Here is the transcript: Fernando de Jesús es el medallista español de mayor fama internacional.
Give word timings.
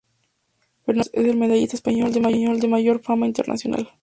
Fernando 0.83 1.11
de 1.11 1.11
Jesús 1.11 1.13
es 1.27 1.31
el 1.31 1.37
medallista 1.37 1.75
español 1.75 2.11
de 2.59 2.67
mayor 2.67 3.03
fama 3.03 3.27
internacional. 3.27 3.87